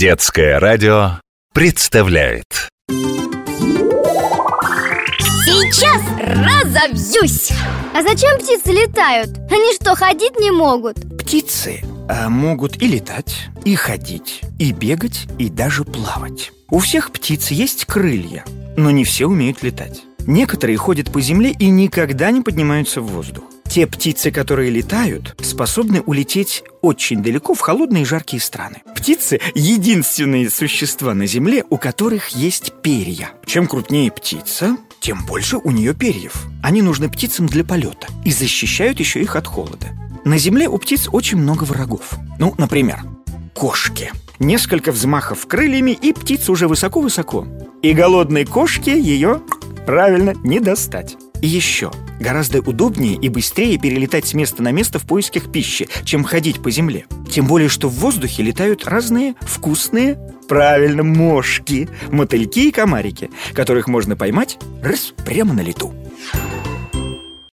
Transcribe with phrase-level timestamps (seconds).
[0.00, 1.20] Детское радио
[1.52, 2.70] представляет
[5.44, 7.52] Сейчас разовьюсь
[7.94, 9.28] А зачем птицы летают?
[9.50, 10.96] Они что, ходить не могут?
[11.18, 16.50] Птицы а, могут и летать, и ходить, и бегать, и даже плавать.
[16.70, 18.46] У всех птиц есть крылья,
[18.78, 20.00] но не все умеют летать.
[20.20, 23.44] Некоторые ходят по земле и никогда не поднимаются в воздух.
[23.70, 28.82] Те птицы, которые летают, способны улететь очень далеко в холодные и жаркие страны.
[28.96, 33.30] Птицы– единственные существа на Земле, у которых есть перья.
[33.46, 36.46] Чем крупнее птица, тем больше у нее перьев.
[36.64, 39.86] Они нужны птицам для полета и защищают еще их от холода.
[40.24, 42.14] На Земле у птиц очень много врагов.
[42.40, 43.04] Ну, например,
[43.54, 44.10] кошки.
[44.40, 47.46] Несколько взмахов крыльями, и птица уже высоко-высоко.
[47.82, 49.40] И голодной кошке ее,
[49.86, 51.16] правильно, не достать.
[51.40, 56.22] И еще, гораздо удобнее и быстрее перелетать с места на место в поисках пищи, чем
[56.22, 57.06] ходить по земле.
[57.28, 64.16] Тем более, что в воздухе летают разные вкусные, правильно, мошки, мотыльки и комарики, которых можно
[64.16, 65.92] поймать раз прямо на лету.